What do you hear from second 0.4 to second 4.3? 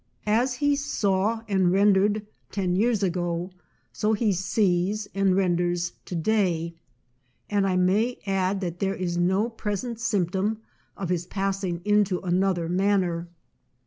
he saw and "rendered" ten years ago, so